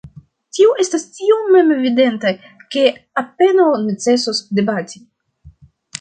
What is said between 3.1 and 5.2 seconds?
apenaŭ necesus debati.